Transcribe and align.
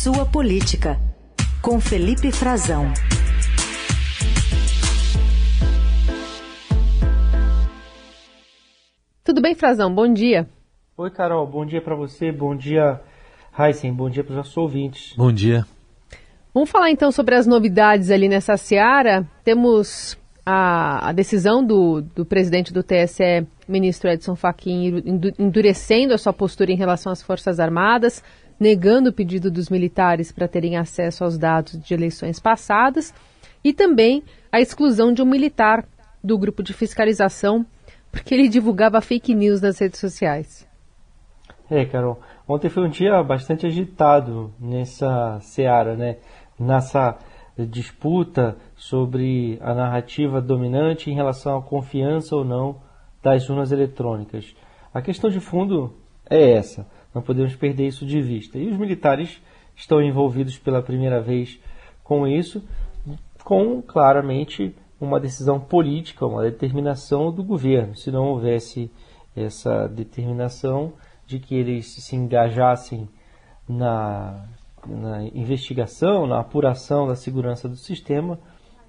Sua 0.00 0.24
Política, 0.24 0.96
com 1.60 1.80
Felipe 1.80 2.30
Frazão. 2.30 2.84
Tudo 9.24 9.42
bem, 9.42 9.56
Frazão? 9.56 9.92
Bom 9.92 10.06
dia. 10.12 10.48
Oi, 10.96 11.10
Carol. 11.10 11.44
Bom 11.48 11.66
dia 11.66 11.82
para 11.82 11.96
você. 11.96 12.30
Bom 12.30 12.54
dia, 12.54 13.00
Heisen. 13.58 13.92
Bom 13.92 14.08
dia 14.08 14.22
para 14.22 14.30
os 14.30 14.36
nossos 14.36 14.56
ouvintes. 14.56 15.16
Bom 15.16 15.32
dia. 15.32 15.66
Vamos 16.54 16.70
falar 16.70 16.92
então 16.92 17.10
sobre 17.10 17.34
as 17.34 17.44
novidades 17.44 18.12
ali 18.12 18.28
nessa 18.28 18.56
seara. 18.56 19.26
Temos 19.42 20.16
a, 20.46 21.08
a 21.08 21.12
decisão 21.12 21.62
do, 21.62 22.02
do, 22.02 22.24
presidente 22.24 22.72
do 22.72 22.84
TSE, 22.84 23.44
ministro 23.66 24.08
Edson 24.08 24.36
Fachin, 24.36 25.02
endurecendo 25.36 26.14
a 26.14 26.18
sua 26.18 26.32
postura 26.32 26.70
em 26.70 26.76
relação 26.76 27.10
às 27.10 27.20
Forças 27.20 27.58
Armadas, 27.58 28.22
negando 28.58 29.10
o 29.10 29.12
pedido 29.12 29.50
dos 29.50 29.68
militares 29.68 30.32
para 30.32 30.48
terem 30.48 30.76
acesso 30.76 31.24
aos 31.24 31.38
dados 31.38 31.78
de 31.80 31.94
eleições 31.94 32.40
passadas 32.40 33.14
e 33.62 33.72
também 33.72 34.22
a 34.50 34.60
exclusão 34.60 35.12
de 35.12 35.22
um 35.22 35.26
militar 35.26 35.86
do 36.22 36.36
grupo 36.38 36.62
de 36.62 36.72
fiscalização 36.72 37.64
porque 38.10 38.34
ele 38.34 38.48
divulgava 38.48 39.00
fake 39.00 39.34
news 39.34 39.60
nas 39.60 39.78
redes 39.78 40.00
sociais. 40.00 40.66
É, 41.70 41.84
Carol. 41.84 42.20
Ontem 42.48 42.70
foi 42.70 42.84
um 42.84 42.88
dia 42.88 43.22
bastante 43.22 43.66
agitado 43.66 44.52
nessa 44.58 45.38
seara, 45.40 45.94
né? 45.94 46.16
Nessa 46.58 47.18
disputa 47.58 48.56
sobre 48.74 49.58
a 49.60 49.74
narrativa 49.74 50.40
dominante 50.40 51.10
em 51.10 51.14
relação 51.14 51.58
à 51.58 51.62
confiança 51.62 52.34
ou 52.34 52.44
não 52.44 52.80
das 53.22 53.48
urnas 53.50 53.70
eletrônicas. 53.70 54.54
A 54.94 55.02
questão 55.02 55.28
de 55.28 55.40
fundo 55.40 55.92
é 56.30 56.52
essa. 56.52 56.86
Não 57.18 57.22
podemos 57.24 57.56
perder 57.56 57.88
isso 57.88 58.06
de 58.06 58.22
vista. 58.22 58.56
E 58.58 58.68
os 58.68 58.76
militares 58.76 59.42
estão 59.74 60.00
envolvidos 60.00 60.56
pela 60.56 60.80
primeira 60.80 61.20
vez 61.20 61.58
com 62.04 62.28
isso, 62.28 62.62
com 63.42 63.82
claramente 63.82 64.72
uma 65.00 65.18
decisão 65.18 65.58
política, 65.58 66.24
uma 66.24 66.44
determinação 66.44 67.32
do 67.32 67.42
governo. 67.42 67.96
Se 67.96 68.12
não 68.12 68.28
houvesse 68.28 68.88
essa 69.34 69.88
determinação 69.88 70.92
de 71.26 71.40
que 71.40 71.56
eles 71.56 71.92
se 71.92 72.14
engajassem 72.14 73.08
na, 73.68 74.46
na 74.86 75.24
investigação, 75.34 76.24
na 76.24 76.38
apuração 76.38 77.08
da 77.08 77.16
segurança 77.16 77.68
do 77.68 77.74
sistema, 77.74 78.38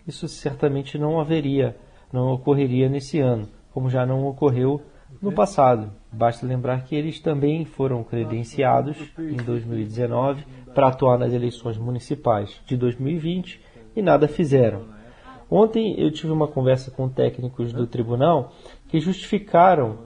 isso 0.05 0.27
certamente 0.27 0.99
não 0.99 1.19
haveria, 1.19 1.75
não 2.13 2.31
ocorreria 2.31 2.89
nesse 2.89 3.19
ano, 3.19 3.49
como 3.73 3.89
já 3.89 4.05
não 4.05 4.27
ocorreu 4.27 4.83
no 5.21 5.31
passado. 5.31 5.91
Basta 6.11 6.45
lembrar 6.45 6.83
que 6.83 6.95
eles 6.95 7.19
também 7.19 7.65
foram 7.65 8.03
credenciados 8.03 8.97
em 9.17 9.37
2019 9.37 10.43
para 10.73 10.87
atuar 10.87 11.17
nas 11.17 11.33
eleições 11.33 11.77
municipais 11.77 12.61
de 12.65 12.77
2020 12.77 13.61
e 13.95 14.01
nada 14.01 14.27
fizeram. 14.27 14.99
Ontem 15.49 15.99
eu 15.99 16.11
tive 16.11 16.31
uma 16.31 16.47
conversa 16.47 16.91
com 16.91 17.09
técnicos 17.09 17.73
do 17.73 17.87
tribunal 17.87 18.53
que 18.87 18.99
justificaram, 18.99 19.97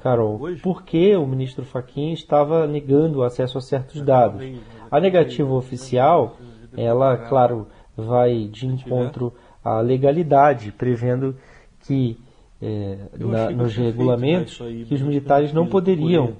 Carol, 0.00 0.40
por 0.62 0.82
que 0.82 1.14
o 1.16 1.26
ministro 1.26 1.64
Fachin 1.64 2.12
estava 2.12 2.66
negando 2.66 3.18
o 3.18 3.22
acesso 3.22 3.58
a 3.58 3.60
certos 3.60 4.00
dados. 4.00 4.42
A 4.90 5.00
negativa 5.00 5.52
oficial, 5.52 6.36
ela, 6.76 7.16
claro, 7.16 7.66
vai 7.96 8.44
de 8.44 8.66
encontro 8.66 9.32
à 9.64 9.80
legalidade, 9.80 10.72
prevendo 10.72 11.36
que 11.80 12.18
é, 12.64 12.98
na, 13.18 13.50
nos 13.50 13.76
regulamentos 13.76 14.56
que 14.56 14.94
os 14.94 15.02
militares 15.02 15.52
não 15.52 15.66
poderiam 15.66 16.34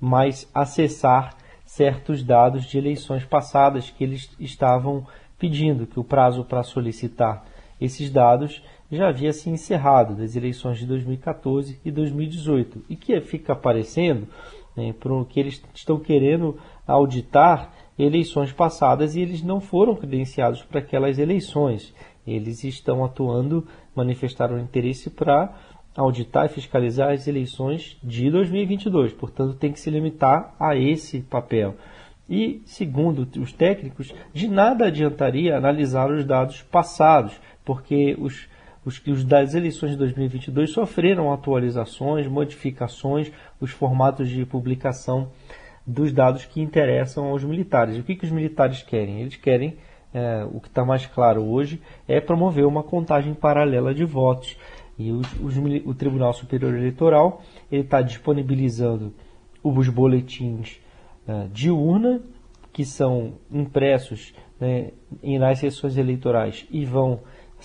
mais 0.00 0.50
acessar 0.52 1.36
certos 1.64 2.24
dados 2.24 2.64
de 2.64 2.76
eleições 2.76 3.24
passadas 3.24 3.90
que 3.90 4.02
eles 4.02 4.28
estavam 4.40 5.06
pedindo 5.38 5.86
que 5.86 6.00
o 6.00 6.04
prazo 6.04 6.44
para 6.44 6.64
solicitar 6.64 7.44
esses 7.80 8.10
dados 8.10 8.60
já 8.90 9.08
havia 9.08 9.32
se 9.32 9.48
encerrado 9.48 10.16
das 10.16 10.34
eleições 10.34 10.78
de 10.78 10.86
2014 10.86 11.78
e 11.84 11.90
2018 11.92 12.84
e 12.88 12.96
que 12.96 13.20
fica 13.20 13.52
aparecendo 13.52 14.26
né, 14.76 14.92
que 15.28 15.38
eles 15.38 15.62
estão 15.72 16.00
querendo 16.00 16.58
auditar 16.86 17.72
eleições 17.96 18.52
passadas 18.52 19.14
e 19.14 19.20
eles 19.20 19.42
não 19.42 19.60
foram 19.60 19.94
credenciados 19.94 20.62
para 20.62 20.80
aquelas 20.80 21.18
eleições. 21.18 21.94
Eles 22.26 22.64
estão 22.64 23.04
atuando, 23.04 23.66
manifestaram 23.94 24.58
interesse 24.58 25.10
para 25.10 25.54
auditar 25.96 26.46
e 26.46 26.48
fiscalizar 26.48 27.12
as 27.12 27.26
eleições 27.26 27.98
de 28.02 28.30
2022. 28.30 29.12
Portanto, 29.12 29.56
tem 29.56 29.72
que 29.72 29.80
se 29.80 29.90
limitar 29.90 30.54
a 30.58 30.76
esse 30.76 31.20
papel. 31.20 31.76
E, 32.28 32.62
segundo 32.64 33.28
os 33.40 33.52
técnicos, 33.52 34.14
de 34.32 34.46
nada 34.46 34.86
adiantaria 34.86 35.56
analisar 35.56 36.10
os 36.12 36.24
dados 36.24 36.62
passados, 36.62 37.40
porque 37.64 38.16
os, 38.20 38.48
os, 38.84 39.04
os 39.04 39.24
das 39.24 39.54
eleições 39.54 39.90
de 39.90 39.96
2022 39.96 40.70
sofreram 40.70 41.32
atualizações, 41.32 42.28
modificações, 42.28 43.32
os 43.60 43.72
formatos 43.72 44.28
de 44.28 44.46
publicação 44.46 45.32
dos 45.84 46.12
dados 46.12 46.44
que 46.44 46.60
interessam 46.60 47.26
aos 47.26 47.42
militares. 47.42 47.98
O 47.98 48.04
que, 48.04 48.14
que 48.14 48.24
os 48.24 48.30
militares 48.30 48.80
querem? 48.80 49.22
Eles 49.22 49.34
querem, 49.34 49.76
é, 50.12 50.44
o 50.52 50.60
que 50.60 50.68
está 50.68 50.84
mais 50.84 51.06
claro 51.06 51.44
hoje, 51.44 51.80
é 52.06 52.20
promover 52.20 52.66
uma 52.66 52.82
contagem 52.82 53.34
paralela 53.34 53.94
de 53.94 54.04
votos. 54.04 54.56
E 54.98 55.10
os, 55.12 55.26
os, 55.40 55.56
o 55.86 55.94
Tribunal 55.94 56.32
Superior 56.32 56.74
Eleitoral 56.74 57.42
está 57.70 58.02
disponibilizando 58.02 59.14
os 59.62 59.88
boletins 59.88 60.80
é, 61.26 61.46
de 61.52 61.70
urna, 61.70 62.20
que 62.72 62.84
são 62.84 63.34
impressos 63.50 64.32
né, 64.60 64.92
nas 65.22 65.58
sessões 65.58 65.96
eleitorais 65.96 66.66
e 66.70 66.84
vão 66.84 67.20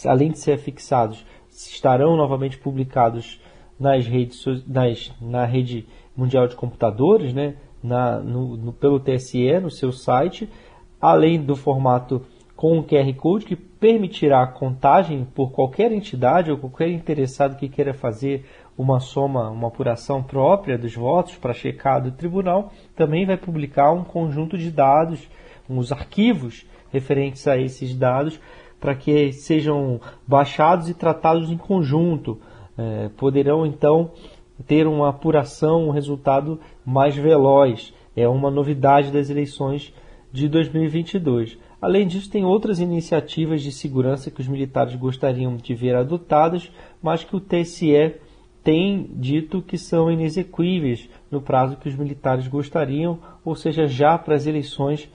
além 0.06 0.32
de 0.32 0.40
ser 0.40 0.58
fixados, 0.58 1.26
estarão 1.50 2.18
novamente 2.18 2.58
publicados 2.58 3.40
nas 3.80 4.06
redes, 4.06 4.44
nas, 4.68 5.14
na 5.22 5.46
rede 5.46 5.88
mundial 6.16 6.48
de 6.48 6.56
computadores, 6.56 7.34
né, 7.34 7.56
na, 7.82 8.20
no, 8.20 8.58
no, 8.58 8.74
pelo 8.74 9.00
TSE, 9.00 9.60
no 9.60 9.70
seu 9.70 9.92
site, 9.92 10.50
além 11.00 11.42
do 11.42 11.56
formato 11.56 12.22
com 12.66 12.80
o 12.80 12.84
QR 12.84 13.14
Code, 13.14 13.46
que 13.46 13.56
permitirá 13.56 14.42
a 14.42 14.48
contagem 14.48 15.24
por 15.36 15.52
qualquer 15.52 15.92
entidade 15.92 16.50
ou 16.50 16.58
qualquer 16.58 16.90
interessado 16.90 17.58
que 17.58 17.70
queira 17.70 17.94
fazer 17.94 18.44
uma 18.76 19.00
soma, 19.00 19.52
uma 19.52 19.68
apuração 19.68 20.24
própria 20.24 20.76
dos 20.76 20.96
votos 20.96 21.36
para 21.36 21.54
checar 21.54 22.02
do 22.02 22.12
tribunal, 22.12 22.74
também 22.96 23.24
vai 23.24 23.38
publicar 23.38 23.92
um 23.92 24.04
conjunto 24.04 24.58
de 24.58 24.72
dados, 24.72 25.30
uns 25.70 25.92
arquivos 25.92 26.66
referentes 26.92 27.48
a 27.48 27.56
esses 27.56 27.94
dados, 27.94 28.40
para 28.80 28.96
que 28.96 29.32
sejam 29.32 30.02
baixados 30.28 30.90
e 30.90 30.96
tratados 30.96 31.52
em 31.52 31.58
conjunto. 31.58 32.42
É, 32.76 33.10
poderão 33.10 33.64
então 33.64 34.10
ter 34.66 34.88
uma 34.88 35.10
apuração, 35.10 35.90
um 35.90 35.92
resultado 35.92 36.60
mais 36.84 37.16
veloz. 37.16 37.94
É 38.16 38.28
uma 38.28 38.50
novidade 38.50 39.12
das 39.12 39.30
eleições 39.30 39.94
de 40.32 40.50
2022. 40.50 41.64
Além 41.82 42.08
disso, 42.08 42.30
tem 42.30 42.44
outras 42.46 42.80
iniciativas 42.80 43.62
de 43.62 43.72
segurança 43.72 44.32
que 44.32 44.42
os 44.42 44.48
militares 44.48 44.96
gostariam 44.96 45.58
de 45.58 45.76
ver 45.76 45.96
adotadas, 45.96 46.72
mas 47.02 47.24
que 47.24 47.36
o 47.36 47.40
TSE 47.40 48.16
tem 48.64 49.10
dito 49.14 49.62
que 49.62 49.78
são 49.78 50.12
inexequíveis 50.12 51.08
no 51.30 51.40
prazo 51.40 51.78
que 51.78 51.88
os 51.88 51.96
militares 51.96 52.48
gostariam, 52.48 53.20
ou 53.44 53.56
seja, 53.56 53.86
já 53.86 54.18
para 54.18 54.36
as 54.36 54.48
eleições 54.48 55.08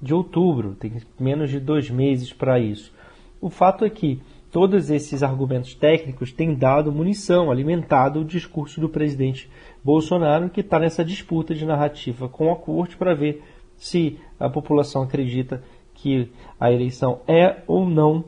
de 0.00 0.12
outubro. 0.12 0.74
Tem 0.74 0.92
menos 1.18 1.50
de 1.50 1.58
dois 1.58 1.88
meses 1.88 2.32
para 2.32 2.58
isso. 2.58 2.92
O 3.40 3.48
fato 3.48 3.84
é 3.84 3.90
que 3.90 4.20
todos 4.50 4.90
esses 4.90 5.22
argumentos 5.22 5.74
técnicos 5.74 6.32
têm 6.32 6.54
dado 6.54 6.92
munição, 6.92 7.50
alimentado 7.50 8.20
o 8.20 8.24
discurso 8.24 8.80
do 8.80 8.88
presidente 8.88 9.48
Bolsonaro, 9.82 10.50
que 10.50 10.60
está 10.60 10.78
nessa 10.78 11.04
disputa 11.04 11.54
de 11.54 11.64
narrativa 11.64 12.28
com 12.28 12.52
a 12.52 12.56
corte 12.56 12.96
para 12.96 13.14
ver 13.14 13.42
se 13.76 14.18
a 14.38 14.50
população 14.50 15.02
acredita 15.02 15.62
que 16.02 16.30
a 16.58 16.72
eleição 16.72 17.20
é 17.26 17.62
ou 17.66 17.88
não 17.88 18.24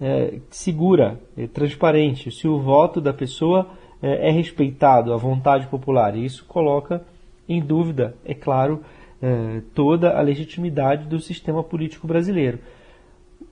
é, 0.00 0.38
segura, 0.50 1.20
é 1.36 1.46
transparente, 1.46 2.30
se 2.30 2.46
o 2.46 2.60
voto 2.60 3.00
da 3.00 3.12
pessoa 3.12 3.68
é, 4.02 4.28
é, 4.28 4.30
respeitado, 4.30 5.12
a 5.12 5.16
vontade 5.16 5.66
popular. 5.66 6.16
E 6.16 6.24
isso 6.24 6.44
coloca 6.46 7.04
em 7.48 7.60
dúvida, 7.60 8.14
é 8.24 8.34
claro, 8.34 8.82
é, 9.20 9.62
toda 9.74 10.16
a 10.16 10.20
legitimidade 10.20 11.06
do 11.06 11.18
sistema 11.18 11.62
político 11.62 12.06
brasileiro. 12.06 12.58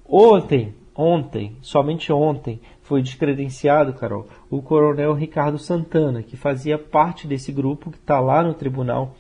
Ontem, 0.09 0.73
Ontem, 0.99 1.55
somente 1.61 2.11
ontem, 2.11 2.59
foi 2.81 3.03
descredenciado, 3.03 3.93
Carol, 3.93 4.27
o 4.49 4.63
coronel 4.63 5.13
Ricardo 5.13 5.59
Santana, 5.59 6.23
que 6.23 6.39
fazia 6.39 6.79
parte 6.79 7.27
desse 7.27 7.53
grupo 7.53 7.91
que 7.91 7.99
está 7.99 8.19
lá 8.19 8.43
no 8.43 8.55
tribunal 8.55 9.15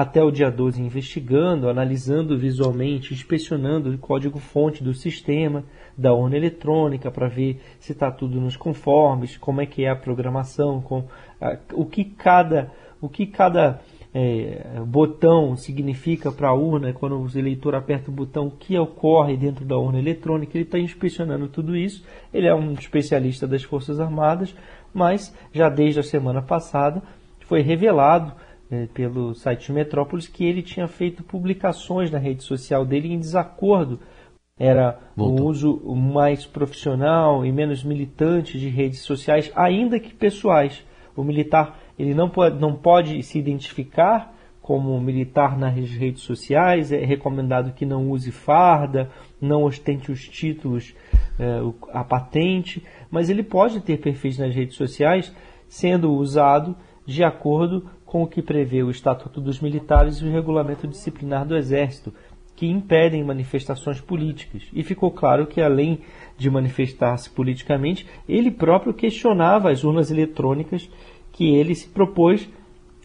até 0.00 0.22
o 0.22 0.30
dia 0.30 0.48
12 0.48 0.80
investigando, 0.80 1.68
analisando 1.68 2.38
visualmente, 2.38 3.12
inspecionando 3.12 3.90
o 3.90 3.98
código-fonte 3.98 4.84
do 4.84 4.94
sistema, 4.94 5.64
da 5.96 6.14
urna 6.14 6.36
eletrônica, 6.36 7.10
para 7.10 7.26
ver 7.26 7.60
se 7.80 7.90
está 7.90 8.08
tudo 8.08 8.40
nos 8.40 8.56
conformes, 8.56 9.36
como 9.36 9.60
é 9.60 9.66
que 9.66 9.84
é 9.84 9.90
a 9.90 9.96
programação, 9.96 10.80
com, 10.80 11.02
a, 11.40 11.58
o 11.72 11.84
que 11.84 12.04
cada, 12.04 12.70
o 13.00 13.08
que 13.08 13.26
cada 13.26 13.80
é, 14.14 14.80
botão 14.86 15.56
significa 15.56 16.30
para 16.30 16.50
a 16.50 16.54
urna, 16.54 16.92
quando 16.92 17.20
o 17.20 17.36
eleitor 17.36 17.74
aperta 17.74 18.08
o 18.08 18.14
botão, 18.14 18.46
o 18.46 18.52
que 18.52 18.78
ocorre 18.78 19.36
dentro 19.36 19.64
da 19.64 19.76
urna 19.76 19.98
eletrônica. 19.98 20.56
Ele 20.56 20.62
está 20.62 20.78
inspecionando 20.78 21.48
tudo 21.48 21.76
isso. 21.76 22.04
Ele 22.32 22.46
é 22.46 22.54
um 22.54 22.72
especialista 22.74 23.48
das 23.48 23.64
Forças 23.64 23.98
Armadas, 23.98 24.54
mas 24.94 25.36
já 25.52 25.68
desde 25.68 25.98
a 25.98 26.04
semana 26.04 26.40
passada 26.40 27.02
foi 27.40 27.62
revelado 27.62 28.32
é, 28.70 28.86
pelo 28.86 29.34
site 29.34 29.72
Metrópolis 29.72 30.28
que 30.28 30.44
ele 30.44 30.62
tinha 30.62 30.86
feito 30.86 31.22
publicações 31.22 32.10
na 32.10 32.18
rede 32.18 32.42
social 32.42 32.84
dele 32.84 33.12
em 33.12 33.18
desacordo. 33.18 34.00
Era 34.58 34.98
Voltou. 35.16 35.46
um 35.46 35.48
uso 35.48 35.94
mais 35.94 36.44
profissional 36.44 37.46
e 37.46 37.52
menos 37.52 37.84
militante 37.84 38.58
de 38.58 38.68
redes 38.68 39.00
sociais, 39.00 39.52
ainda 39.54 40.00
que 40.00 40.12
pessoais. 40.12 40.84
O 41.16 41.22
militar 41.22 41.78
ele 41.98 42.14
não 42.14 42.28
pode, 42.28 42.60
não 42.60 42.74
pode 42.74 43.22
se 43.22 43.38
identificar 43.38 44.34
como 44.68 45.00
militar 45.00 45.56
nas 45.56 45.74
redes 45.74 46.22
sociais, 46.22 46.92
é 46.92 47.02
recomendado 47.02 47.72
que 47.72 47.86
não 47.86 48.10
use 48.10 48.30
farda, 48.30 49.10
não 49.40 49.64
ostente 49.64 50.12
os 50.12 50.28
títulos, 50.28 50.94
é, 51.38 51.60
a 51.90 52.04
patente, 52.04 52.84
mas 53.10 53.30
ele 53.30 53.42
pode 53.42 53.80
ter 53.80 53.96
perfis 53.98 54.36
nas 54.36 54.54
redes 54.54 54.76
sociais 54.76 55.34
sendo 55.68 56.12
usado 56.12 56.76
de 57.06 57.24
acordo 57.24 57.88
com 58.08 58.22
o 58.22 58.26
que 58.26 58.40
prevê 58.40 58.82
o 58.82 58.90
Estatuto 58.90 59.38
dos 59.38 59.60
Militares 59.60 60.16
e 60.16 60.24
o 60.24 60.32
Regulamento 60.32 60.88
Disciplinar 60.88 61.46
do 61.46 61.54
Exército, 61.54 62.12
que 62.56 62.66
impedem 62.66 63.22
manifestações 63.22 64.00
políticas. 64.00 64.62
E 64.72 64.82
ficou 64.82 65.10
claro 65.10 65.46
que, 65.46 65.60
além 65.60 66.00
de 66.38 66.50
manifestar-se 66.50 67.28
politicamente, 67.28 68.06
ele 68.26 68.50
próprio 68.50 68.94
questionava 68.94 69.70
as 69.70 69.84
urnas 69.84 70.10
eletrônicas 70.10 70.90
que 71.32 71.54
ele 71.54 71.74
se 71.74 71.86
propôs 71.86 72.48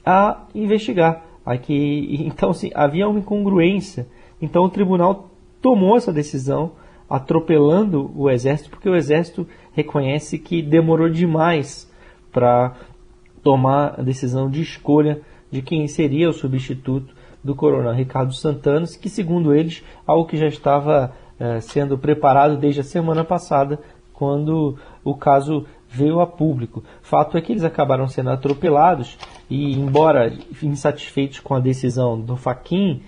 a 0.05 0.47
investigar. 0.55 1.25
Aqui, 1.45 2.17
então, 2.25 2.53
sim, 2.53 2.71
havia 2.73 3.07
uma 3.07 3.19
incongruência. 3.19 4.07
Então, 4.41 4.63
o 4.63 4.69
tribunal 4.69 5.29
tomou 5.61 5.97
essa 5.97 6.13
decisão, 6.13 6.71
atropelando 7.09 8.09
o 8.15 8.29
Exército, 8.29 8.69
porque 8.69 8.89
o 8.89 8.95
Exército 8.95 9.45
reconhece 9.73 10.39
que 10.39 10.61
demorou 10.61 11.09
demais 11.09 11.91
para 12.31 12.73
tomar 13.43 13.99
a 13.99 14.01
decisão 14.01 14.49
de 14.49 14.61
escolha 14.61 15.21
de 15.51 15.61
quem 15.61 15.87
seria 15.87 16.29
o 16.29 16.33
substituto 16.33 17.13
do 17.43 17.53
coronel 17.53 17.93
Ricardo 17.93 18.33
Santana, 18.33 18.87
que 18.99 19.09
segundo 19.09 19.53
eles, 19.53 19.83
algo 20.07 20.25
que 20.25 20.37
já 20.37 20.47
estava 20.47 21.13
eh, 21.39 21.59
sendo 21.59 21.97
preparado 21.97 22.57
desde 22.57 22.81
a 22.81 22.83
semana 22.83 23.23
passada, 23.23 23.79
quando 24.13 24.77
o 25.03 25.13
caso 25.13 25.65
veio 25.89 26.21
a 26.21 26.25
público. 26.25 26.83
Fato 27.01 27.37
é 27.37 27.41
que 27.41 27.51
eles 27.51 27.63
acabaram 27.63 28.07
sendo 28.07 28.29
atropelados 28.29 29.17
e, 29.49 29.73
embora 29.73 30.33
insatisfeitos 30.61 31.39
com 31.39 31.53
a 31.53 31.59
decisão 31.59 32.19
do 32.19 32.37
Faquin 32.37 33.01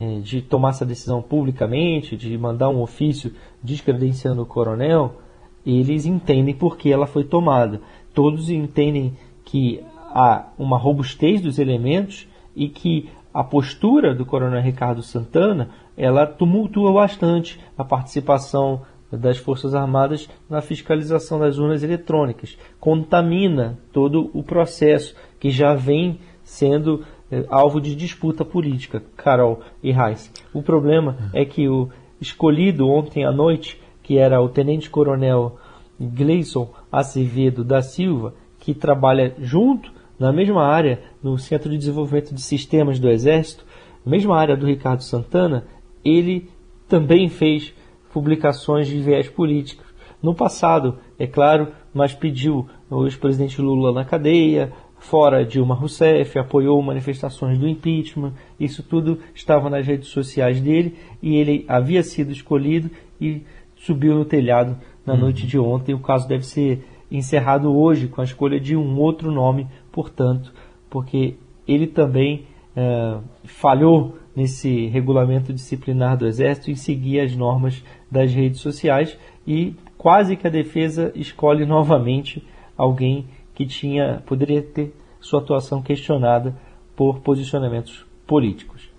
eh, 0.00 0.20
de 0.20 0.40
tomar 0.40 0.70
essa 0.70 0.86
decisão 0.86 1.20
publicamente, 1.20 2.16
de 2.16 2.36
mandar 2.38 2.70
um 2.70 2.80
ofício 2.80 3.32
descredenciando 3.62 4.42
o 4.42 4.46
coronel, 4.46 5.16
eles 5.64 6.06
entendem 6.06 6.54
por 6.54 6.76
que 6.76 6.90
ela 6.90 7.06
foi 7.06 7.24
tomada. 7.24 7.80
Todos 8.14 8.50
entendem 8.50 9.16
que 9.52 9.84
há 10.14 10.46
uma 10.58 10.78
robustez 10.78 11.42
dos 11.42 11.58
elementos 11.58 12.26
e 12.56 12.70
que 12.70 13.10
a 13.34 13.44
postura 13.44 14.14
do 14.14 14.24
coronel 14.24 14.62
Ricardo 14.62 15.02
Santana 15.02 15.68
ela 15.94 16.26
tumultua 16.26 16.90
bastante 16.90 17.60
a 17.76 17.84
participação 17.84 18.80
das 19.12 19.36
Forças 19.36 19.74
Armadas 19.74 20.26
na 20.48 20.62
fiscalização 20.62 21.38
das 21.38 21.58
urnas 21.58 21.82
eletrônicas, 21.82 22.56
contamina 22.80 23.78
todo 23.92 24.30
o 24.32 24.42
processo 24.42 25.14
que 25.38 25.50
já 25.50 25.74
vem 25.74 26.18
sendo 26.42 27.04
eh, 27.30 27.44
alvo 27.50 27.78
de 27.78 27.94
disputa 27.94 28.46
política, 28.46 29.02
Carol 29.18 29.60
e 29.82 29.92
Reis. 29.92 30.32
O 30.54 30.62
problema 30.62 31.30
é 31.34 31.44
que 31.44 31.68
o 31.68 31.90
escolhido 32.18 32.88
ontem 32.88 33.22
à 33.26 33.30
noite, 33.30 33.78
que 34.02 34.16
era 34.16 34.40
o 34.40 34.48
Tenente 34.48 34.88
Coronel 34.88 35.58
Gleison 36.00 36.70
Acevedo 36.90 37.62
da 37.62 37.82
Silva, 37.82 38.32
que 38.62 38.72
trabalha 38.72 39.34
junto, 39.40 39.92
na 40.16 40.32
mesma 40.32 40.64
área, 40.64 41.00
no 41.20 41.36
Centro 41.36 41.68
de 41.68 41.76
Desenvolvimento 41.76 42.32
de 42.32 42.40
Sistemas 42.40 43.00
do 43.00 43.10
Exército, 43.10 43.66
mesma 44.06 44.38
área 44.38 44.56
do 44.56 44.66
Ricardo 44.66 45.02
Santana, 45.02 45.66
ele 46.04 46.48
também 46.88 47.28
fez 47.28 47.74
publicações 48.12 48.86
de 48.86 49.00
viés 49.00 49.28
políticos. 49.28 49.84
No 50.22 50.32
passado, 50.32 50.98
é 51.18 51.26
claro, 51.26 51.72
mas 51.92 52.14
pediu 52.14 52.68
o 52.88 53.04
ex-presidente 53.04 53.60
Lula 53.60 53.92
na 53.92 54.04
cadeia, 54.04 54.72
fora 54.96 55.44
Dilma 55.44 55.74
Rousseff, 55.74 56.38
apoiou 56.38 56.80
manifestações 56.80 57.58
do 57.58 57.68
impeachment, 57.68 58.32
isso 58.60 58.84
tudo 58.84 59.18
estava 59.34 59.68
nas 59.68 59.84
redes 59.84 60.06
sociais 60.06 60.60
dele 60.60 60.96
e 61.20 61.34
ele 61.34 61.64
havia 61.66 62.04
sido 62.04 62.30
escolhido 62.30 62.88
e 63.20 63.42
subiu 63.74 64.14
no 64.14 64.24
telhado 64.24 64.78
na 65.04 65.14
uhum. 65.14 65.20
noite 65.20 65.48
de 65.48 65.58
ontem. 65.58 65.96
O 65.96 65.98
caso 65.98 66.28
deve 66.28 66.46
ser 66.46 66.84
encerrado 67.16 67.72
hoje 67.74 68.08
com 68.08 68.20
a 68.20 68.24
escolha 68.24 68.58
de 68.58 68.76
um 68.76 68.98
outro 68.98 69.30
nome, 69.30 69.66
portanto, 69.90 70.52
porque 70.88 71.36
ele 71.68 71.86
também 71.86 72.46
é, 72.74 73.18
falhou 73.44 74.16
nesse 74.34 74.86
regulamento 74.86 75.52
disciplinar 75.52 76.16
do 76.16 76.26
Exército 76.26 76.70
em 76.70 76.74
seguir 76.74 77.20
as 77.20 77.36
normas 77.36 77.84
das 78.10 78.32
redes 78.32 78.60
sociais 78.60 79.18
e 79.46 79.74
quase 79.98 80.36
que 80.36 80.46
a 80.46 80.50
defesa 80.50 81.12
escolhe 81.14 81.66
novamente 81.66 82.42
alguém 82.76 83.26
que 83.54 83.66
tinha 83.66 84.22
poderia 84.26 84.62
ter 84.62 84.94
sua 85.20 85.40
atuação 85.40 85.82
questionada 85.82 86.56
por 86.96 87.20
posicionamentos 87.20 88.04
políticos. 88.26 88.90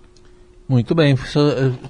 Muito 0.66 0.94
bem, 0.94 1.14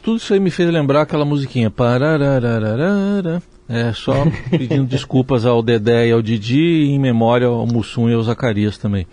tudo 0.03 0.17
isso 0.17 0.35
aí 0.35 0.41
me 0.41 0.50
fez 0.50 0.69
lembrar 0.73 1.03
aquela 1.03 1.25
musiquinha. 1.25 1.71
Pararararara. 1.71 3.41
É, 3.69 3.93
só 3.93 4.12
pedindo 4.50 4.84
desculpas 4.84 5.46
ao 5.46 5.62
Dedé 5.62 6.08
e 6.08 6.12
ao 6.12 6.20
Didi 6.20 6.58
e 6.58 6.90
em 6.90 6.99
memória 6.99 7.46
ao 7.46 7.66
Mussum 7.66 8.08
e 8.08 8.14
ao 8.14 8.22
Zacarias 8.22 8.76
também. 8.76 9.06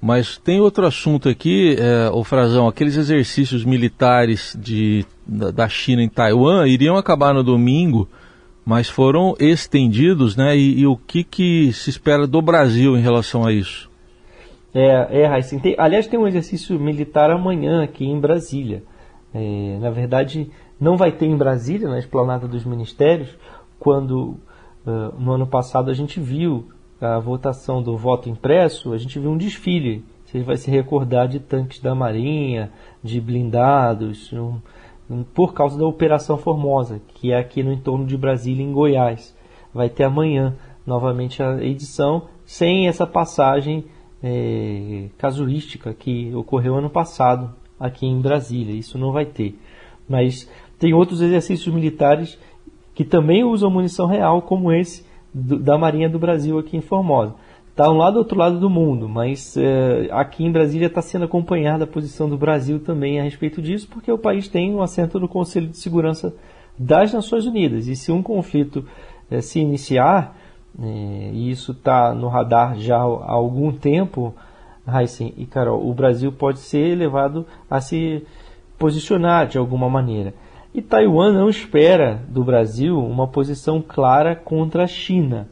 Mas 0.00 0.36
tem 0.36 0.60
outro 0.60 0.86
assunto 0.86 1.28
aqui, 1.28 1.76
é, 1.78 2.10
o 2.10 2.22
Frazão, 2.22 2.68
aqueles 2.68 2.96
exercícios 2.96 3.64
militares 3.64 4.56
de, 4.60 5.04
da, 5.26 5.50
da, 5.50 5.68
China 5.68 6.02
em 6.02 6.08
Taiwan 6.08 6.68
iriam 6.68 6.96
acabar 6.96 7.32
no 7.32 7.42
domingo, 7.42 8.06
mas 8.64 8.88
foram 8.88 9.34
estendidos, 9.40 10.36
né? 10.36 10.56
E, 10.56 10.80
e 10.80 10.86
o 10.86 10.96
que, 10.96 11.24
que 11.24 11.72
se 11.72 11.88
espera 11.88 12.26
do 12.26 12.42
Brasil 12.42 12.96
em 12.96 13.00
relação 13.00 13.46
a 13.46 13.52
isso? 13.52 13.90
É, 14.74 15.22
é 15.22 15.26
Raíssa, 15.26 15.58
aliás, 15.78 16.06
tem 16.06 16.20
um 16.20 16.28
exercício 16.28 16.78
militar 16.78 17.30
amanhã 17.30 17.82
aqui 17.82 18.04
em 18.04 18.20
Brasília. 18.20 18.82
É, 19.34 19.78
na 19.80 19.90
verdade, 19.90 20.50
não 20.78 20.98
vai 20.98 21.12
ter 21.12 21.26
em 21.26 21.36
Brasília, 21.36 21.88
na 21.88 21.98
esplanada 21.98 22.46
dos 22.46 22.64
ministérios, 22.64 23.30
quando 23.78 24.36
uh, 24.86 25.18
no 25.18 25.32
ano 25.32 25.46
passado 25.46 25.90
a 25.90 25.94
gente 25.94 26.20
viu 26.20 26.68
a 27.00 27.18
votação 27.18 27.82
do 27.82 27.96
voto 27.96 28.28
impresso, 28.28 28.92
a 28.92 28.98
gente 28.98 29.18
viu 29.18 29.30
um 29.30 29.36
desfile. 29.36 30.04
Você 30.24 30.42
vai 30.42 30.56
se 30.56 30.70
recordar 30.70 31.28
de 31.28 31.38
tanques 31.38 31.80
da 31.80 31.94
Marinha, 31.94 32.72
de 33.02 33.20
blindados, 33.20 34.32
um, 34.32 34.58
um, 35.08 35.22
por 35.22 35.54
causa 35.54 35.78
da 35.78 35.86
Operação 35.86 36.36
Formosa, 36.36 37.00
que 37.14 37.32
é 37.32 37.38
aqui 37.38 37.62
no 37.62 37.72
entorno 37.72 38.06
de 38.06 38.16
Brasília, 38.16 38.64
em 38.64 38.72
Goiás. 38.72 39.36
Vai 39.72 39.88
ter 39.88 40.04
amanhã 40.04 40.56
novamente 40.86 41.42
a 41.42 41.62
edição, 41.62 42.28
sem 42.44 42.88
essa 42.88 43.06
passagem 43.06 43.84
é, 44.22 45.08
casuística 45.18 45.92
que 45.92 46.34
ocorreu 46.34 46.76
ano 46.76 46.90
passado 46.90 47.54
aqui 47.78 48.06
em 48.06 48.20
Brasília. 48.20 48.74
Isso 48.74 48.98
não 48.98 49.12
vai 49.12 49.26
ter. 49.26 49.58
Mas 50.08 50.50
tem 50.78 50.94
outros 50.94 51.20
exercícios 51.20 51.72
militares 51.74 52.38
que 52.96 53.04
também 53.04 53.44
usam 53.44 53.70
munição 53.70 54.06
real, 54.06 54.40
como 54.40 54.72
esse 54.72 55.04
do, 55.32 55.58
da 55.58 55.76
Marinha 55.76 56.08
do 56.08 56.18
Brasil 56.18 56.58
aqui 56.58 56.78
em 56.78 56.80
Formosa. 56.80 57.34
Está 57.68 57.90
um 57.90 57.98
lado 57.98 58.14
do 58.14 58.18
outro 58.20 58.38
lado 58.38 58.58
do 58.58 58.70
mundo, 58.70 59.06
mas 59.06 59.54
é, 59.54 60.08
aqui 60.10 60.42
em 60.42 60.50
Brasília 60.50 60.86
está 60.86 61.02
sendo 61.02 61.26
acompanhada 61.26 61.84
a 61.84 61.86
posição 61.86 62.26
do 62.26 62.38
Brasil 62.38 62.80
também 62.80 63.20
a 63.20 63.22
respeito 63.22 63.60
disso, 63.60 63.86
porque 63.92 64.10
o 64.10 64.16
país 64.16 64.48
tem 64.48 64.74
um 64.74 64.80
assento 64.80 65.20
no 65.20 65.28
Conselho 65.28 65.66
de 65.66 65.76
Segurança 65.76 66.34
das 66.78 67.12
Nações 67.12 67.44
Unidas. 67.44 67.86
E 67.86 67.94
se 67.94 68.10
um 68.10 68.22
conflito 68.22 68.82
é, 69.30 69.42
se 69.42 69.60
iniciar, 69.60 70.34
é, 70.82 71.30
e 71.34 71.50
isso 71.50 71.72
está 71.72 72.14
no 72.14 72.28
radar 72.28 72.78
já 72.78 72.96
há 72.96 73.32
algum 73.32 73.70
tempo, 73.72 74.34
Heisen 74.88 75.34
e 75.36 75.44
Carol, 75.44 75.86
o 75.86 75.92
Brasil 75.92 76.32
pode 76.32 76.60
ser 76.60 76.96
levado 76.96 77.44
a 77.68 77.78
se 77.78 78.24
posicionar 78.78 79.48
de 79.48 79.58
alguma 79.58 79.90
maneira. 79.90 80.32
E 80.76 80.82
Taiwan 80.82 81.32
não 81.32 81.48
espera 81.48 82.20
do 82.28 82.44
Brasil 82.44 82.98
uma 82.98 83.26
posição 83.26 83.80
clara 83.80 84.36
contra 84.36 84.84
a 84.84 84.86
China, 84.86 85.48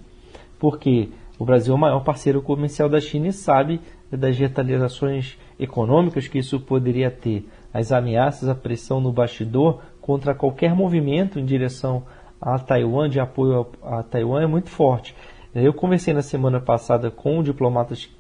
porque 0.59 1.09
o 1.39 1.47
Brasil 1.47 1.73
é 1.73 1.77
o 1.79 1.81
maior 1.81 2.01
parceiro 2.01 2.43
comercial 2.43 2.91
da 2.91 3.01
China 3.01 3.29
e 3.29 3.33
sabe 3.33 3.81
das 4.13 4.37
retaliações 4.37 5.39
econômicas 5.59 6.29
que 6.29 6.37
isso 6.37 6.61
poderia 6.61 7.11
ter, 7.11 7.49
as 7.73 7.91
ameaças, 7.91 8.51
a 8.51 8.55
pressão 8.55 9.01
no 9.01 9.11
bastidor 9.11 9.81
contra 9.99 10.35
qualquer 10.35 10.75
movimento 10.75 11.41
em 11.41 11.47
direção 11.47 12.03
a 12.39 12.59
Taiwan, 12.59 13.09
de 13.09 13.19
apoio 13.19 13.67
a, 13.83 14.03
Taiwan, 14.03 14.43
é 14.43 14.47
muito 14.47 14.69
forte. 14.69 15.17
Eu 15.55 15.73
conversei 15.73 16.13
na 16.13 16.21
semana 16.21 16.61
passada 16.61 17.11
com 17.11 17.43
diplomatas 17.43 18.11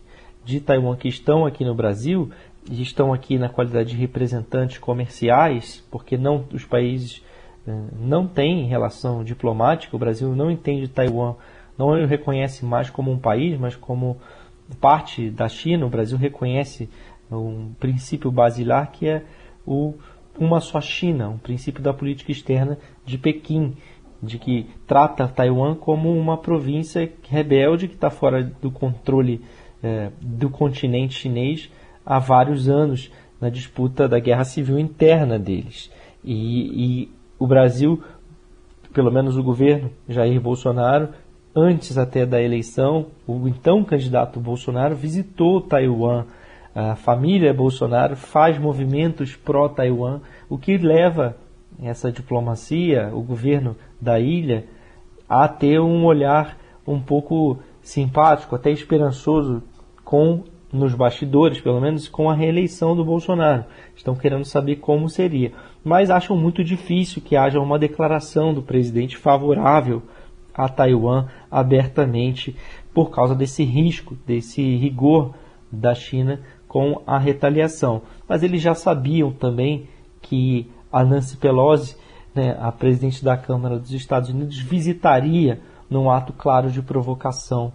de 0.45 0.61
Taiwan 0.61 0.97
que 0.97 1.09
estão 1.09 1.47
aqui 1.47 1.65
no 1.65 1.75
Brasil 1.75 2.31
estão 2.71 3.13
aqui 3.13 3.39
na 3.39 3.49
qualidade 3.49 3.91
de 3.91 3.97
representantes 3.97 4.79
comerciais, 4.79 5.85
porque 5.91 6.17
não 6.17 6.45
os 6.53 6.65
países 6.65 7.23
eh, 7.67 7.73
não 7.99 8.27
têm 8.27 8.67
relação 8.67 9.23
diplomática, 9.23 9.95
o 9.95 9.99
Brasil 9.99 10.35
não 10.35 10.51
entende 10.51 10.89
Taiwan, 10.89 11.35
não 11.77 11.89
o 11.89 12.07
reconhece 12.07 12.65
mais 12.65 12.89
como 12.89 13.11
um 13.11 13.19
país, 13.19 13.59
mas 13.59 13.77
como 13.77 14.17
parte 14.81 15.31
da 15.31 15.49
China. 15.49 15.87
O 15.87 15.91
Brasil 15.91 16.17
reconhece 16.17 16.89
um 17.31 17.73
princípio 17.79 18.31
basilar 18.31 18.91
que 18.93 19.09
é 19.09 19.23
o 19.67 19.95
uma 20.37 20.61
só 20.61 20.81
China, 20.81 21.29
um 21.29 21.39
princípio 21.39 21.81
da 21.81 21.93
política 21.93 22.33
externa 22.33 22.77
de 23.05 23.17
Pequim, 23.17 23.77
de 24.21 24.37
que 24.37 24.67
trata 24.85 25.29
Taiwan 25.29 25.77
como 25.77 26.13
uma 26.13 26.37
província 26.37 27.13
rebelde 27.29 27.87
que 27.87 27.95
está 27.95 28.11
fora 28.11 28.43
do 28.43 28.71
controle 28.71 29.41
eh, 29.85 30.11
do 30.19 30.49
continente 30.49 31.13
chinês 31.13 31.71
há 32.07 32.19
vários 32.19 32.71
anos 32.71 33.13
na 33.39 33.51
disputa 33.51 34.09
da 34.09 34.19
guerra 34.19 34.45
civil 34.45 34.79
interna 34.79 35.39
deles. 35.39 35.93
E, 36.25 37.03
e 37.03 37.13
o 37.39 37.47
Brasil, 37.47 38.03
pelo 38.95 39.13
menos 39.13 39.37
o 39.37 39.43
governo 39.43 39.91
Jair 40.09 40.41
Bolsonaro, 40.41 41.11
antes 41.55 41.99
até 41.99 42.25
da 42.25 42.41
eleição, 42.41 43.09
o 43.27 43.47
então 43.47 43.85
candidato 43.85 44.41
Bolsonaro 44.41 44.97
visitou 44.97 45.61
Taiwan. 45.61 46.25
A 46.75 46.97
família 46.97 47.53
Bolsonaro 47.53 48.17
faz 48.17 48.59
movimentos 48.59 49.37
pró-Taiwan, 49.37 50.23
o 50.49 50.57
que 50.57 50.79
leva 50.79 51.37
essa 51.83 52.11
diplomacia, 52.11 53.11
o 53.13 53.21
governo 53.21 53.77
da 54.01 54.19
ilha, 54.19 54.65
a 55.29 55.47
ter 55.47 55.79
um 55.79 56.07
olhar 56.07 56.57
um 56.87 56.99
pouco 56.99 57.59
simpático, 57.83 58.57
até 58.57 58.71
esperançoso 58.71 59.63
com 60.05 60.45
nos 60.73 60.93
bastidores, 60.93 61.61
pelo 61.61 61.81
menos 61.81 62.09
com 62.09 62.29
a 62.29 62.35
reeleição 62.35 62.97
do 62.97 63.05
Bolsonaro. 63.05 63.65
Estão 63.95 64.17
querendo 64.17 64.45
saber 64.45 64.77
como 64.77 65.09
seria, 65.09 65.53
mas 65.85 66.11
acham 66.11 66.37
muito 66.37 66.65
difícil 66.65 67.23
que 67.23 67.37
haja 67.37 67.61
uma 67.61 67.79
declaração 67.79 68.53
do 68.53 68.61
presidente 68.61 69.17
favorável 69.17 70.03
a 70.53 70.69
Taiwan 70.69 71.27
abertamente 71.51 72.57
por 72.93 73.11
causa 73.11 73.35
desse 73.35 73.63
risco, 73.63 74.17
desse 74.27 74.77
rigor 74.77 75.35
da 75.71 75.95
China 75.95 76.41
com 76.67 77.01
a 77.07 77.19
retaliação. 77.19 78.03
Mas 78.29 78.43
eles 78.43 78.61
já 78.61 78.75
sabiam 78.75 79.31
também 79.31 79.89
que 80.21 80.69
a 80.93 81.05
Nancy 81.05 81.37
Pelosi, 81.37 81.97
né, 82.35 82.57
a 82.61 82.73
presidente 82.73 83.25
da 83.25 83.37
Câmara 83.37 83.79
dos 83.79 83.93
Estados 83.93 84.31
Unidos, 84.31 84.59
visitaria 84.59 85.61
num 85.89 86.11
ato 86.11 86.33
claro 86.33 86.71
de 86.71 86.83
provocação 86.83 87.73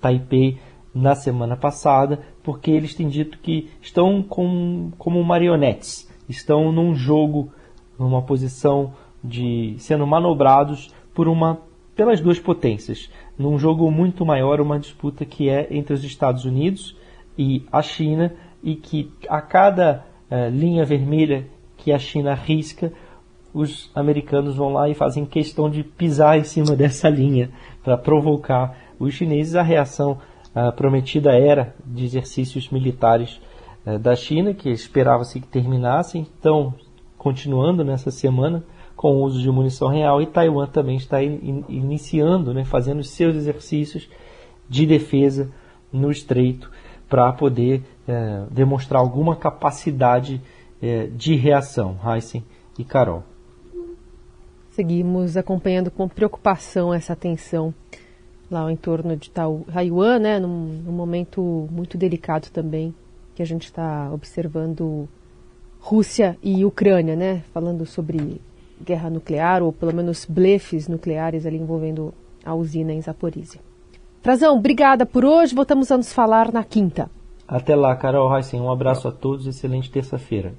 Taipei 0.00 0.58
na 0.98 1.14
semana 1.14 1.56
passada, 1.56 2.20
porque 2.42 2.70
eles 2.70 2.94
têm 2.94 3.08
dito 3.08 3.38
que 3.38 3.70
estão 3.80 4.22
com, 4.22 4.90
como 4.98 5.22
marionetes, 5.22 6.10
estão 6.28 6.72
num 6.72 6.94
jogo, 6.94 7.52
numa 7.98 8.22
posição 8.22 8.92
de 9.22 9.76
sendo 9.78 10.06
manobrados 10.06 10.92
por 11.14 11.28
uma 11.28 11.60
pelas 11.94 12.20
duas 12.20 12.38
potências, 12.38 13.10
num 13.36 13.58
jogo 13.58 13.90
muito 13.90 14.24
maior, 14.24 14.60
uma 14.60 14.78
disputa 14.78 15.24
que 15.24 15.48
é 15.48 15.66
entre 15.68 15.92
os 15.92 16.04
Estados 16.04 16.44
Unidos 16.44 16.96
e 17.36 17.64
a 17.72 17.82
China 17.82 18.32
e 18.62 18.76
que 18.76 19.12
a 19.28 19.40
cada 19.40 20.04
uh, 20.30 20.48
linha 20.48 20.84
vermelha 20.84 21.46
que 21.76 21.90
a 21.90 21.98
China 21.98 22.34
risca, 22.34 22.92
os 23.52 23.90
americanos 23.96 24.54
vão 24.54 24.72
lá 24.72 24.88
e 24.88 24.94
fazem 24.94 25.26
questão 25.26 25.68
de 25.68 25.82
pisar 25.82 26.38
em 26.38 26.44
cima 26.44 26.74
dessa 26.76 27.08
linha 27.08 27.50
para 27.82 27.98
provocar 27.98 28.78
os 28.96 29.14
chineses. 29.14 29.56
A 29.56 29.62
reação 29.62 30.18
a 30.54 30.72
prometida 30.72 31.32
era 31.32 31.74
de 31.84 32.04
exercícios 32.04 32.70
militares 32.70 33.40
eh, 33.86 33.98
da 33.98 34.14
China, 34.16 34.54
que 34.54 34.70
esperava-se 34.70 35.40
que 35.40 35.46
terminassem, 35.46 36.22
estão 36.22 36.74
continuando 37.16 37.84
nessa 37.84 38.10
semana 38.10 38.64
com 38.96 39.16
o 39.16 39.22
uso 39.22 39.40
de 39.40 39.50
munição 39.50 39.88
real 39.88 40.20
e 40.20 40.26
Taiwan 40.26 40.66
também 40.66 40.96
está 40.96 41.22
in, 41.22 41.64
iniciando, 41.68 42.52
né, 42.52 42.64
fazendo 42.64 43.02
seus 43.04 43.36
exercícios 43.36 44.08
de 44.68 44.84
defesa 44.84 45.50
no 45.92 46.10
estreito 46.10 46.70
para 47.08 47.32
poder 47.32 47.82
eh, 48.06 48.44
demonstrar 48.50 49.00
alguma 49.00 49.36
capacidade 49.36 50.40
eh, 50.82 51.08
de 51.12 51.36
reação. 51.36 51.96
Heisen 52.04 52.44
e 52.78 52.84
Carol. 52.84 53.22
Seguimos 54.70 55.36
acompanhando 55.36 55.90
com 55.90 56.08
preocupação 56.08 56.92
essa 56.94 57.16
tensão 57.16 57.74
lá 58.50 58.70
em 58.70 58.76
torno 58.76 59.16
de 59.16 59.30
Taiwan, 59.30 60.18
né, 60.18 60.38
num, 60.38 60.82
num 60.84 60.92
momento 60.92 61.68
muito 61.70 61.98
delicado 61.98 62.50
também, 62.50 62.94
que 63.34 63.42
a 63.42 63.46
gente 63.46 63.64
está 63.64 64.10
observando 64.12 65.08
Rússia 65.80 66.36
e 66.42 66.64
Ucrânia, 66.64 67.14
né, 67.14 67.42
falando 67.52 67.84
sobre 67.86 68.40
guerra 68.84 69.10
nuclear, 69.10 69.62
ou 69.62 69.72
pelo 69.72 69.94
menos 69.94 70.24
blefes 70.24 70.88
nucleares 70.88 71.44
ali 71.44 71.56
envolvendo 71.56 72.14
a 72.44 72.54
usina 72.54 72.92
em 72.92 73.00
Zaporizhia. 73.00 73.60
Frazão, 74.22 74.56
obrigada 74.56 75.06
por 75.06 75.24
hoje, 75.24 75.54
voltamos 75.54 75.90
a 75.92 75.96
nos 75.96 76.12
falar 76.12 76.52
na 76.52 76.64
quinta. 76.64 77.10
Até 77.46 77.74
lá, 77.74 77.94
Carol 77.96 78.34
Heisen, 78.34 78.60
um 78.60 78.70
abraço 78.70 79.08
a 79.08 79.12
todos, 79.12 79.46
excelente 79.46 79.90
terça-feira. 79.90 80.52